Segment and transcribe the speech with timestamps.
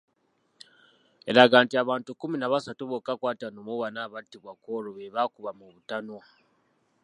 [1.29, 5.13] Eraga nti abantu kkumi na basatu bokka ku ataano mu bana abattibwa ku olwo be
[5.15, 6.23] baakuba mu butanwa.